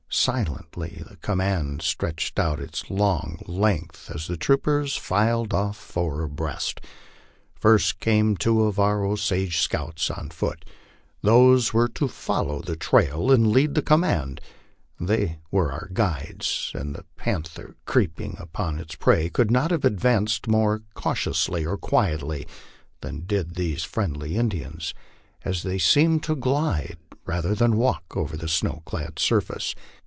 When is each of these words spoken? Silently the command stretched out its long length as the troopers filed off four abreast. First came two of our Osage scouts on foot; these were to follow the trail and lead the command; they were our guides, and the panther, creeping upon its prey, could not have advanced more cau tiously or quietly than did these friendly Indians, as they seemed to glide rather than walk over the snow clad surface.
Silently 0.13 1.01
the 1.09 1.15
command 1.17 1.81
stretched 1.81 2.37
out 2.37 2.59
its 2.59 2.89
long 2.91 3.39
length 3.47 4.11
as 4.13 4.27
the 4.27 4.35
troopers 4.35 4.97
filed 4.97 5.53
off 5.53 5.77
four 5.77 6.21
abreast. 6.23 6.81
First 7.55 8.01
came 8.01 8.35
two 8.35 8.63
of 8.63 8.77
our 8.77 9.05
Osage 9.05 9.59
scouts 9.59 10.11
on 10.11 10.29
foot; 10.29 10.65
these 11.23 11.73
were 11.73 11.87
to 11.87 12.09
follow 12.09 12.61
the 12.61 12.75
trail 12.75 13.31
and 13.31 13.51
lead 13.51 13.73
the 13.73 13.81
command; 13.81 14.41
they 14.99 15.39
were 15.49 15.71
our 15.71 15.89
guides, 15.93 16.71
and 16.75 16.93
the 16.93 17.05
panther, 17.15 17.77
creeping 17.85 18.35
upon 18.37 18.79
its 18.79 18.95
prey, 18.95 19.29
could 19.29 19.49
not 19.49 19.71
have 19.71 19.85
advanced 19.85 20.45
more 20.45 20.81
cau 20.93 21.13
tiously 21.13 21.65
or 21.65 21.77
quietly 21.77 22.45
than 22.99 23.21
did 23.21 23.55
these 23.55 23.85
friendly 23.85 24.35
Indians, 24.35 24.93
as 25.45 25.63
they 25.63 25.77
seemed 25.79 26.21
to 26.23 26.35
glide 26.35 26.97
rather 27.25 27.55
than 27.55 27.77
walk 27.77 28.03
over 28.17 28.35
the 28.35 28.49
snow 28.49 28.83
clad 28.85 29.17
surface. 29.17 29.73